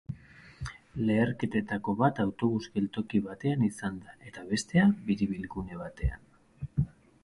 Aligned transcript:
Leherketetako 1.09 1.95
bat 1.99 2.23
autobus 2.25 2.63
geltoki 2.79 3.23
batean 3.29 3.69
izan 3.71 4.03
da, 4.09 4.19
eta 4.33 4.49
bestea 4.53 4.91
biribilgune 5.11 5.83
batean. 5.89 6.87